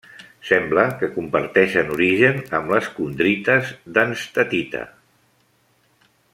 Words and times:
Sembla 0.51 0.85
que 1.01 1.09
comparteixen 1.17 1.91
origen 1.97 2.41
amb 2.61 2.73
les 2.77 2.89
condrites 2.97 3.71
d'enstatita. 3.99 4.83